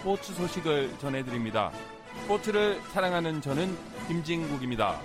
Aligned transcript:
스포츠 0.00 0.32
소식을 0.32 0.98
전해드립니다. 0.98 1.70
스포츠를 2.22 2.80
사랑하는 2.84 3.42
저는 3.42 3.68
김진국입니다. 4.08 4.98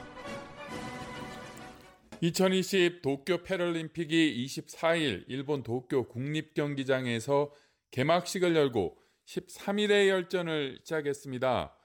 2020 2.21 3.01
도쿄 3.01 3.43
패럴림픽이 3.43 4.45
24일 4.45 5.25
일본 5.27 5.63
도쿄 5.63 6.07
국립경기장에서 6.07 7.51
개막식을 7.91 8.55
열고 8.55 8.97
13일의 9.25 10.07
열전을 10.07 10.79
시작했습니다. 10.85 11.75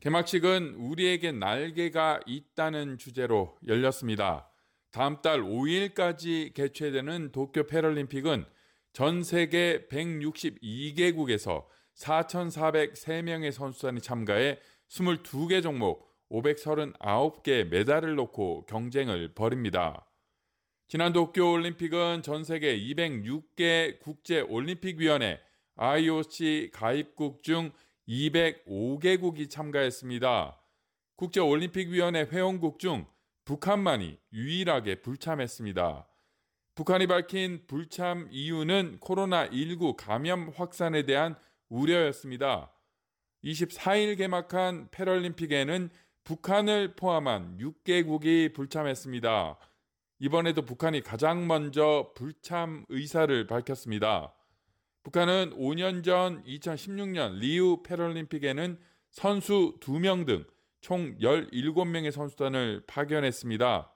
개막식은 0.00 0.74
우리에게 0.74 1.30
날개가 1.30 2.22
있다는 2.26 2.98
주제로 2.98 3.56
열렸습니다. 3.68 4.50
다음 4.90 5.22
달 5.22 5.40
5일까지 5.40 6.52
개최되는 6.52 7.30
도쿄 7.30 7.68
패럴림픽은 7.68 8.44
전 8.92 9.22
세계 9.22 9.86
162개국에서 9.86 11.64
4,403명의 11.96 13.52
선수단이 13.52 14.00
참가해 14.00 14.58
22개 14.88 15.62
종목 15.62 16.06
539개 16.30 17.64
메달을 17.68 18.14
놓고 18.16 18.66
경쟁을 18.66 19.34
벌입니다. 19.34 20.06
지난 20.88 21.12
도쿄 21.12 21.52
올림픽은 21.52 22.22
전 22.22 22.44
세계 22.44 22.78
206개 22.78 23.98
국제 24.00 24.40
올림픽 24.40 24.98
위원회 24.98 25.40
IOC 25.76 26.70
가입국 26.72 27.42
중 27.42 27.72
205개국이 28.08 29.50
참가했습니다. 29.50 30.60
국제 31.16 31.40
올림픽 31.40 31.88
위원회 31.88 32.22
회원국 32.24 32.78
중 32.78 33.06
북한만이 33.44 34.18
유일하게 34.32 35.02
불참했습니다. 35.02 36.06
북한이 36.74 37.06
밝힌 37.06 37.64
불참 37.66 38.28
이유는 38.30 38.98
코로나19 39.00 39.96
감염 39.96 40.52
확산에 40.54 41.04
대한 41.04 41.36
우려였습니다. 41.68 42.72
24일 43.44 44.18
개막한 44.18 44.88
패럴림픽에는 44.90 45.90
북한을 46.24 46.96
포함한 46.96 47.58
6개국이 47.58 48.52
불참했습니다. 48.54 49.58
이번에도 50.18 50.62
북한이 50.62 51.02
가장 51.02 51.46
먼저 51.46 52.12
불참 52.14 52.84
의사를 52.88 53.46
밝혔습니다. 53.46 54.34
북한은 55.02 55.52
5년 55.56 56.02
전 56.02 56.42
2016년 56.44 57.38
리우 57.38 57.82
패럴림픽에는 57.82 58.78
선수 59.10 59.76
2명 59.80 60.26
등 60.26 60.56
총 60.86 61.18
17명의 61.18 62.12
선수단을 62.12 62.84
파견했습니다. 62.86 63.92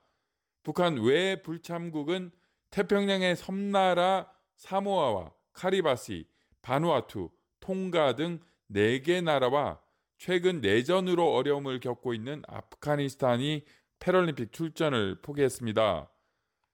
북한 0.64 0.98
외 0.98 1.40
불참국은 1.40 2.32
태평양의 2.70 3.36
섬나라 3.36 4.28
사모아와 4.56 5.32
카리바시, 5.52 6.26
바누아투, 6.62 7.30
통가 7.60 8.16
등 8.16 8.40
4개 8.72 9.22
나라와 9.22 9.80
최근 10.18 10.60
내전으로 10.60 11.34
어려움을 11.34 11.80
겪고 11.80 12.14
있는 12.14 12.42
아프가니스탄이 12.46 13.64
패럴림픽 13.98 14.52
출전을 14.52 15.20
포기했습니다. 15.22 16.10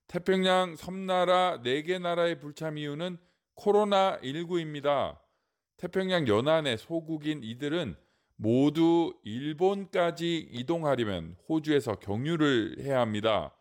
태평양 0.08 0.76
섬나라 0.76 1.60
4개 1.62 2.00
나라의 2.00 2.38
불참 2.40 2.78
이유는 2.78 3.18
코로나19입니다. 3.56 5.18
태평양 5.76 6.28
연안의 6.28 6.78
소국인 6.78 7.42
이들은 7.42 7.96
모두 8.36 9.14
일본까지 9.24 10.48
이동하려면 10.50 11.36
호주에서 11.48 11.96
경유를 11.96 12.76
해야 12.80 13.00
합니다. 13.00 13.54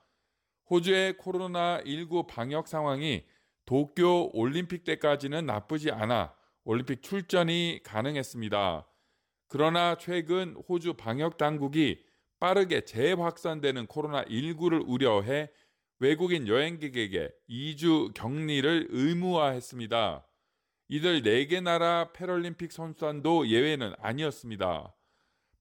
호주의 0.69 1.13
코로나19 1.13 2.27
방역 2.27 2.67
상황이 2.67 3.23
도쿄 3.65 4.29
올림픽 4.33 4.83
때까지는 4.83 5.45
나쁘지 5.45 5.91
않아 5.91 6.33
올림픽 6.65 7.03
출전이 7.03 7.81
가능했습니다. 7.83 8.87
그러나 9.47 9.95
최근 9.95 10.55
호주 10.67 10.95
방역 10.95 11.37
당국이 11.37 12.03
빠르게 12.39 12.81
재확산되는 12.81 13.85
코로나19를 13.85 14.83
우려해 14.85 15.49
외국인 15.99 16.47
여행객에게 16.47 17.29
2주 17.49 18.13
격리를 18.13 18.87
의무화했습니다. 18.89 20.27
이들 20.89 21.21
4개 21.21 21.61
나라 21.61 22.11
패럴림픽 22.11 22.71
선수단도 22.71 23.47
예외는 23.47 23.93
아니었습니다. 23.99 24.93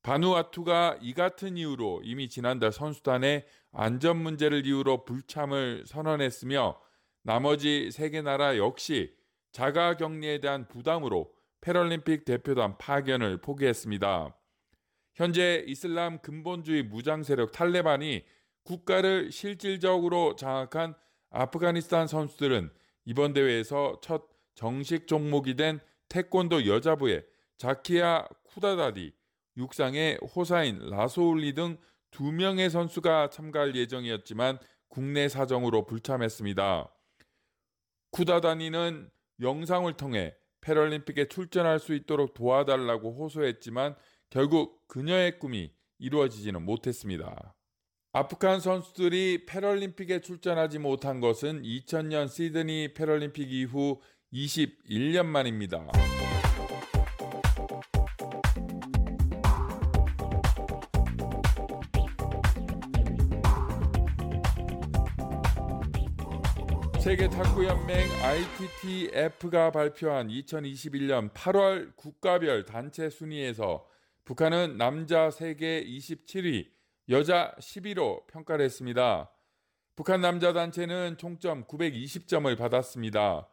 바누아투가 0.02 0.98
이 1.00 1.14
같은 1.14 1.56
이유로 1.56 2.02
이미 2.04 2.28
지난달 2.28 2.72
선수단의 2.72 3.46
안전 3.72 4.16
문제를 4.18 4.66
이유로 4.66 5.04
불참을 5.04 5.84
선언했으며 5.86 6.80
나머지 7.22 7.88
3개 7.92 8.22
나라 8.22 8.56
역시 8.58 9.14
자가 9.54 9.96
격리에 9.96 10.40
대한 10.40 10.68
부담으로 10.68 11.32
패럴림픽 11.62 12.26
대표단 12.26 12.76
파견을 12.76 13.38
포기했습니다. 13.38 14.36
현재 15.14 15.64
이슬람 15.66 16.18
근본주의 16.18 16.82
무장 16.82 17.22
세력 17.22 17.52
탈레반이 17.52 18.26
국가를 18.64 19.32
실질적으로 19.32 20.36
장악한 20.36 20.94
아프가니스탄 21.30 22.06
선수들은 22.06 22.70
이번 23.06 23.32
대회에서 23.32 24.00
첫 24.02 24.26
정식 24.54 25.06
종목이 25.06 25.56
된 25.56 25.80
태권도 26.10 26.66
여자부의 26.66 27.24
자키야 27.56 28.28
쿠다다디, 28.42 29.14
육상의 29.56 30.18
호사인 30.34 30.90
라소울리 30.90 31.54
등 31.54 31.78
두 32.14 32.30
명의 32.30 32.70
선수가 32.70 33.30
참가할 33.30 33.74
예정이었지만 33.74 34.60
국내 34.86 35.28
사정으로 35.28 35.84
불참했습니다. 35.84 36.88
쿠다다니는 38.12 39.10
영상을 39.40 39.92
통해 39.94 40.34
패럴림픽에 40.60 41.28
출전할 41.28 41.78
수 41.78 41.94
있도록 41.94 42.34
도와달라고 42.34 43.12
호소했지만 43.12 43.94
결국 44.30 44.86
그녀의 44.88 45.38
꿈이 45.38 45.72
이루어지지는 45.98 46.64
못했습니다. 46.64 47.54
아프간 48.12 48.60
선수들이 48.60 49.46
패럴림픽에 49.46 50.20
출전하지 50.20 50.78
못한 50.78 51.20
것은 51.20 51.62
2000년 51.62 52.28
시드니 52.28 52.94
패럴림픽 52.94 53.52
이후 53.52 54.00
21년 54.32 55.26
만입니다. 55.26 55.86
세계 67.04 67.28
탁구 67.28 67.66
연맹 67.66 68.08
ITTF가 68.22 69.70
발표한 69.70 70.28
2021년 70.28 71.30
8월 71.34 71.94
국가별 71.96 72.64
단체 72.64 73.10
순위에서 73.10 73.86
북한은 74.24 74.78
남자 74.78 75.30
세계 75.30 75.84
27위, 75.84 76.66
여자 77.10 77.54
11위로 77.60 78.26
평가를 78.28 78.64
했습니다. 78.64 79.30
북한 79.94 80.22
남자 80.22 80.54
단체는 80.54 81.18
총점 81.18 81.66
920점을 81.66 82.56
받았습니다. 82.56 83.50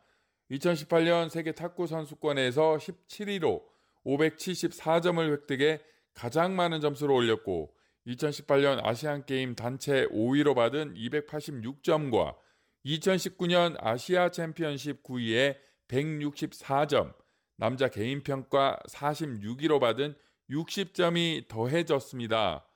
2018년 0.51 1.27
세계 1.27 1.51
탁구 1.51 1.87
선수권에서 1.87 2.77
17위로 2.77 3.63
574점을 4.05 5.29
획득해 5.29 5.81
가장 6.13 6.55
많은 6.55 6.79
점수를 6.79 7.13
올렸고 7.13 7.75
2018년 8.07 8.79
아시안 8.85 9.25
게임 9.25 9.55
단체 9.55 10.07
5위로 10.07 10.55
받은 10.55 10.93
286점과 10.93 12.35
2019년 12.85 13.75
아시아 13.79 14.29
챔피언십 14.29 15.03
9위에 15.03 15.57
164점, 15.87 17.13
남자 17.57 17.87
개인 17.89 18.23
평가 18.23 18.79
46위로 18.89 19.79
받은 19.79 20.15
60점이 20.49 21.47
더해졌습니다. 21.47 22.67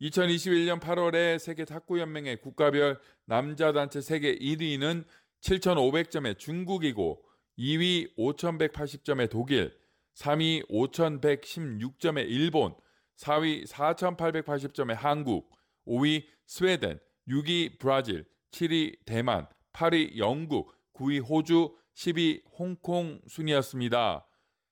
2021년 0.00 0.80
8월에 0.80 1.38
세계 1.38 1.64
탁구연맹의 1.64 2.40
국가별 2.40 3.00
남자 3.26 3.72
단체 3.72 4.00
세계 4.00 4.36
1위는 4.36 5.04
7,500점의 5.40 6.38
중국이고 6.38 7.22
2위 7.58 8.16
5,180점의 8.16 9.30
독일, 9.30 9.76
3위 10.16 10.68
5,116점의 10.68 12.28
일본, 12.28 12.74
4위 13.16 13.66
4,880점의 13.66 14.94
한국, 14.94 15.50
5위 15.86 16.24
스웨덴, 16.46 16.98
6위 17.28 17.78
브라질, 17.78 18.24
7위 18.50 18.98
대만, 19.04 19.46
8위 19.72 20.16
영국, 20.16 20.72
9위 20.94 21.22
호주, 21.26 21.74
10위 21.94 22.42
홍콩 22.58 23.20
순이었습니다. 23.26 24.26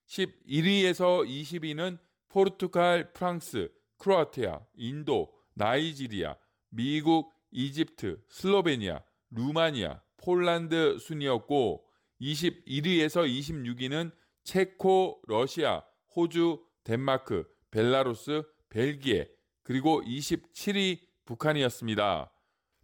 11위에서 0.07 1.27
20위는 1.27 1.99
포르투갈, 2.29 3.13
프랑스, 3.13 3.71
크로아티아, 3.99 4.61
인도, 4.75 5.33
나이지리아, 5.55 6.37
미국, 6.69 7.33
이집트, 7.51 8.21
슬로베니아, 8.29 9.03
루마니아, 9.31 10.03
폴란드 10.19 10.99
순이었고 10.99 11.85
21위에서 12.21 13.27
26위는 13.27 14.13
체코, 14.45 15.21
러시아, 15.27 15.83
호주, 16.15 16.65
덴마크, 16.85 17.45
벨라루스, 17.71 18.43
벨기에, 18.69 19.29
그리고 19.63 20.03
27위 20.03 21.01
북한이었습니다. 21.25 22.31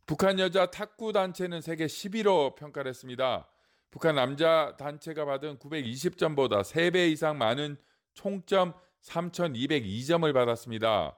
북한 0.07 0.39
여자 0.39 0.67
탁구 0.67 1.13
단체는 1.13 1.61
세계 1.61 1.87
11호 1.87 2.57
평가를 2.57 2.89
했습니다. 2.89 3.49
북한 3.91 4.17
남자 4.17 4.75
단체가 4.77 5.25
받은 5.25 5.59
920점보다 5.59 6.63
3배 6.63 7.11
이상 7.13 7.39
많은 7.39 7.77
총점 8.15 8.75
3,202점을 9.03 10.33
받았습니다. 10.33 11.17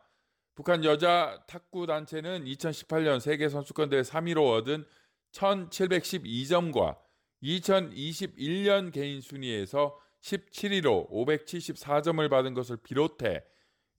북한 0.55 0.85
여자 0.85 1.43
탁구 1.49 1.87
단체는 1.87 2.45
2018년 2.45 3.21
세계 3.21 3.49
선수권대회 3.49 4.03
3위로 4.03 4.53
얻은 4.53 4.85
1,712점과 5.33 6.99
2021년 7.43 8.93
개인 8.93 9.21
순위에서 9.21 9.99
17위로 10.21 11.11
574점을 11.11 12.31
받은 12.31 12.55
것을 12.55 12.77
비롯해 12.79 13.45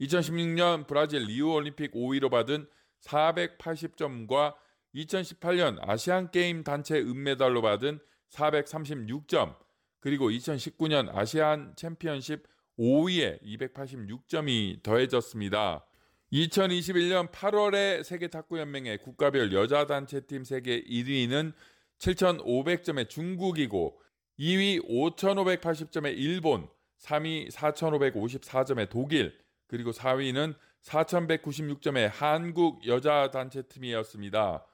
2016년 0.02 0.88
브라질 0.88 1.24
리우 1.24 1.52
올림픽 1.54 1.92
5위로 1.92 2.32
받은 2.32 2.68
480점과 3.02 4.56
2018년 4.96 5.78
아시안 5.82 6.32
게임 6.32 6.64
단체 6.64 6.98
은메달로 7.00 7.62
받은 7.62 8.00
436점 8.30 9.56
그리고 10.00 10.30
2019년 10.30 11.14
아시안 11.16 11.74
챔피언십 11.76 12.44
5위에 12.80 13.42
286점이 13.42 14.84
더해졌습니다. 14.84 15.86
2021년 16.32 17.32
8월에 17.32 18.04
세계 18.04 18.28
탁구 18.28 18.60
연맹의 18.60 19.00
국가별 19.00 19.54
여자 19.54 19.86
단체팀 19.86 20.44
세계 20.44 20.84
1위는 20.84 21.54
7,500점의 22.00 23.10
중국이고 23.10 24.02
2위 24.40 24.86
5,580점의 24.90 26.18
일본, 26.18 26.68
3위 27.00 27.50
4,554점의 27.52 28.90
독일, 28.90 29.34
그리고 29.68 29.92
4위는 29.92 30.56
4,196점의 30.84 32.10
한국 32.12 32.86
여자 32.86 33.32
단체팀이었습니다. 33.32 34.66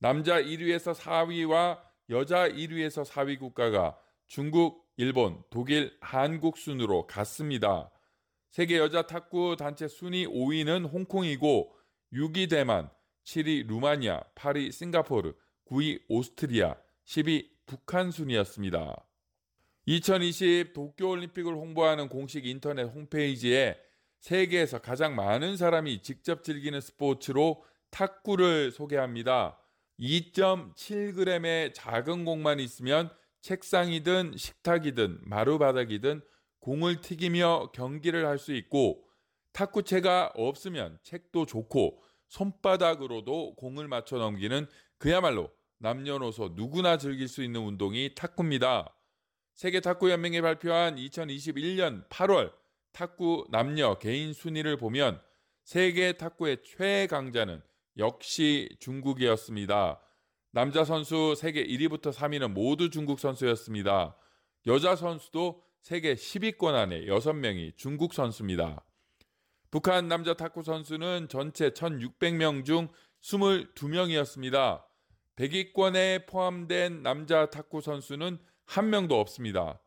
남자 0.00 0.40
1위에서 0.40 0.94
4위와 0.94 1.80
여자 2.10 2.48
1위에서 2.48 3.04
4위 3.04 3.38
국가가 3.38 3.98
중국, 4.28 4.86
일본, 4.96 5.42
독일, 5.50 5.96
한국 6.00 6.56
순으로 6.56 7.06
같습니다. 7.06 7.90
세계 8.50 8.78
여자 8.78 9.02
탁구 9.02 9.56
단체 9.58 9.88
순위 9.88 10.26
5위는 10.26 10.90
홍콩이고 10.90 11.74
6위 12.12 12.48
대만, 12.48 12.90
7위 13.24 13.66
루마니아, 13.66 14.22
8위 14.34 14.72
싱가포르, 14.72 15.34
9위 15.66 16.02
오스트리아, 16.08 16.76
10위 17.04 17.48
북한 17.66 18.10
순이었습니다. 18.10 19.04
2020 19.86 20.74
도쿄올림픽을 20.74 21.54
홍보하는 21.54 22.08
공식 22.08 22.46
인터넷 22.46 22.84
홈페이지에 22.84 23.78
세계에서 24.20 24.78
가장 24.78 25.14
많은 25.14 25.56
사람이 25.56 26.02
직접 26.02 26.44
즐기는 26.44 26.80
스포츠로 26.80 27.64
탁구를 27.90 28.70
소개합니다. 28.70 29.58
2.7g의 30.00 31.74
작은 31.74 32.24
공만 32.24 32.60
있으면 32.60 33.10
책상이든 33.40 34.36
식탁이든 34.36 35.20
마루바닥이든 35.22 36.22
공을 36.60 37.00
튀기며 37.00 37.70
경기를 37.72 38.26
할 38.26 38.38
수 38.38 38.52
있고 38.52 39.04
탁구채가 39.52 40.32
없으면 40.36 40.98
책도 41.02 41.46
좋고 41.46 42.02
손바닥으로도 42.28 43.54
공을 43.56 43.88
맞춰 43.88 44.18
넘기는 44.18 44.66
그야말로 44.98 45.50
남녀노소 45.78 46.52
누구나 46.54 46.96
즐길 46.96 47.28
수 47.28 47.42
있는 47.42 47.60
운동이 47.62 48.14
탁구입니다. 48.14 48.94
세계 49.54 49.80
탁구 49.80 50.10
연맹이 50.10 50.40
발표한 50.40 50.96
2021년 50.96 52.08
8월 52.08 52.52
탁구 52.92 53.46
남녀 53.50 53.98
개인 53.98 54.32
순위를 54.32 54.76
보면 54.76 55.20
세계 55.64 56.12
탁구의 56.12 56.58
최강자는 56.62 57.62
역시 57.98 58.68
중국이었습니다. 58.78 60.00
남자 60.52 60.84
선수 60.84 61.34
세계 61.36 61.64
1위부터 61.66 62.12
3위는 62.12 62.52
모두 62.52 62.90
중국 62.90 63.20
선수였습니다. 63.20 64.16
여자 64.66 64.96
선수도 64.96 65.62
세계 65.82 66.14
10위권 66.14 66.74
안에 66.74 67.06
6명이 67.06 67.76
중국 67.76 68.14
선수입니다. 68.14 68.84
북한 69.70 70.08
남자 70.08 70.34
탁구 70.34 70.62
선수는 70.62 71.28
전체 71.28 71.70
1,600명 71.70 72.64
중 72.64 72.88
22명이었습니다. 73.22 74.84
100위권에 75.36 76.26
포함된 76.26 77.02
남자 77.02 77.50
탁구 77.50 77.80
선수는 77.80 78.38
한 78.64 78.90
명도 78.90 79.20
없습니다. 79.20 79.80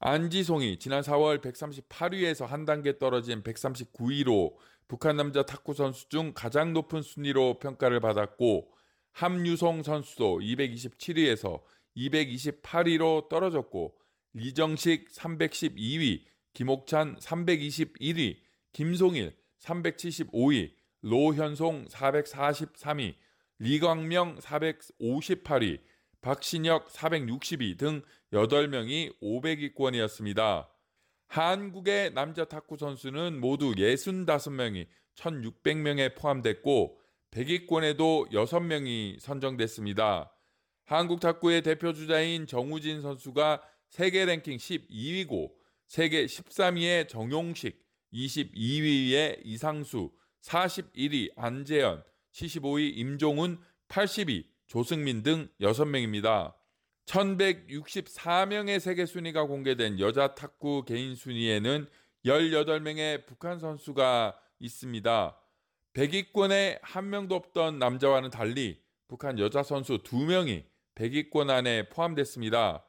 안지송이 0.00 0.78
지난 0.78 1.02
4월 1.02 1.40
138위에서 1.40 2.46
한 2.46 2.64
단계 2.64 2.98
떨어진 2.98 3.42
139위로 3.42 4.54
북한 4.86 5.16
남자 5.16 5.42
탁구 5.42 5.74
선수 5.74 6.08
중 6.08 6.32
가장 6.34 6.72
높은 6.72 7.02
순위로 7.02 7.58
평가를 7.58 7.98
받았고 7.98 8.70
함유송 9.10 9.82
선수도 9.82 10.38
227위에서 10.38 11.62
228위로 11.96 13.28
떨어졌고 13.28 13.96
리정식 14.34 15.10
312위, 15.10 16.22
김옥찬 16.54 17.16
321위, 17.16 18.36
김송일 18.72 19.36
375위, 19.58 20.74
로현송 21.02 21.86
443위, 21.86 23.16
리광명 23.58 24.38
458위, 24.38 25.80
박신혁 26.20 26.88
460위 26.88 27.78
등 27.78 28.02
8명이 28.32 29.20
500위권이었습니다. 29.20 30.68
한국의 31.28 32.14
남자 32.14 32.44
탁구 32.44 32.76
선수는 32.76 33.40
모두 33.40 33.72
65명이 33.72 34.86
1600명에 35.14 36.14
포함됐고 36.16 36.98
100위권에도 37.30 38.30
6명이 38.30 39.20
선정됐습니다. 39.20 40.32
한국 40.84 41.20
탁구의 41.20 41.62
대표 41.62 41.92
주자인 41.92 42.46
정우진 42.46 43.02
선수가 43.02 43.62
세계 43.90 44.24
랭킹 44.24 44.56
12위고 44.56 45.52
세계 45.86 46.24
13위의 46.26 47.08
정용식, 47.08 47.78
22위의 48.12 49.40
이상수, 49.44 50.10
41위 50.42 51.30
안재현, 51.36 52.02
75위 52.32 52.96
임종훈, 52.96 53.58
80위 53.88 54.44
조승민 54.68 55.22
등 55.22 55.48
6명입니다. 55.60 56.54
1164명의 57.06 58.78
세계 58.78 59.06
순위가 59.06 59.44
공개된 59.44 59.98
여자 59.98 60.34
탁구 60.34 60.84
개인 60.86 61.14
순위에는 61.14 61.88
18명의 62.26 63.24
북한 63.26 63.58
선수가 63.58 64.38
있습니다. 64.58 65.36
100위권에 65.94 66.78
한 66.82 67.08
명도 67.08 67.34
없던 67.34 67.78
남자와는 67.78 68.30
달리 68.30 68.80
북한 69.08 69.38
여자 69.38 69.62
선수 69.62 69.98
2명이 70.02 70.64
100위권 70.94 71.48
안에 71.48 71.88
포함됐습니다. 71.88 72.84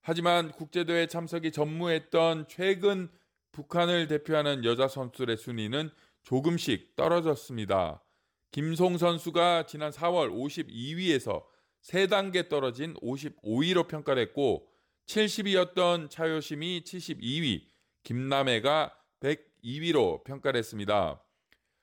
하지만 0.00 0.50
국제대회 0.52 1.06
참석이 1.06 1.52
전무했던 1.52 2.46
최근 2.48 3.10
북한을 3.52 4.08
대표하는 4.08 4.64
여자 4.64 4.88
선수들의 4.88 5.36
순위는 5.36 5.90
조금씩 6.22 6.96
떨어졌습니다. 6.96 8.02
김송 8.50 8.96
선수가 8.96 9.66
지난 9.66 9.90
4월 9.90 10.30
52위에서 10.32 11.44
3단계 11.82 12.48
떨어진 12.48 12.94
55위로 12.94 13.86
평가됐고 13.88 14.66
70위였던 15.06 16.08
차요심이 16.10 16.82
72위, 16.82 17.62
김남혜가 18.04 18.94
102위로 19.20 20.24
평가됐습니다. 20.24 21.22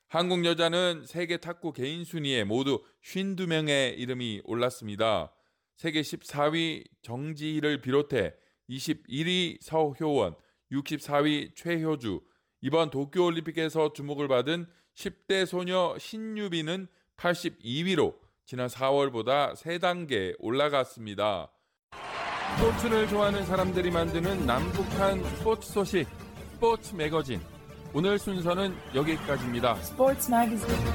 한국 0.07 0.45
여자는 0.45 1.05
세계 1.05 1.37
탁구 1.37 1.73
개인 1.73 2.03
순위에 2.03 2.43
모두 2.43 2.83
52명의 3.03 3.97
이름이 3.99 4.41
올랐습니다. 4.45 5.33
세계 5.75 6.01
14위 6.01 6.87
정지희를 7.03 7.81
비롯해 7.81 8.33
21위 8.69 9.61
서효원, 9.61 10.35
64위 10.71 11.55
최효주, 11.55 12.21
이번 12.61 12.89
도쿄올림픽에서 12.89 13.93
주목을 13.93 14.27
받은 14.27 14.67
10대 14.95 15.45
소녀 15.45 15.95
신유비는 15.99 16.87
82위로 17.17 18.15
지난 18.45 18.67
4월보다 18.67 19.55
3단계 19.55 20.35
올라갔습니다. 20.39 21.51
스포츠를 22.57 23.07
좋아하는 23.07 23.45
사람들이 23.45 23.91
만드는 23.91 24.45
남북한 24.45 25.23
스포츠 25.35 25.71
소식, 25.71 26.07
스포츠 26.53 26.95
매거진. 26.95 27.41
오늘 27.93 28.17
순서는 28.19 28.75
여기까지입니다. 28.93 29.77
Sports 29.79 30.31
Magazine. 30.31 30.85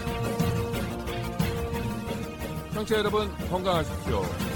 청취자 2.73 2.99
여러분 2.99 3.29
건강하십시오. 3.49 4.50